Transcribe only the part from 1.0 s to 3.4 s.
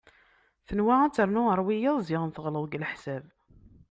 ad ternu ɣer wiyaḍ ziɣen teɣleḍ deg leḥsab.